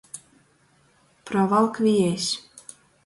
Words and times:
Provalk 1.31 1.77
viejs. 1.91 2.31